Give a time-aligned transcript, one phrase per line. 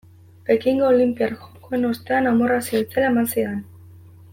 [0.47, 3.65] Pekingo olinpiar jokoen ostean amorrazio itzela eman zidan.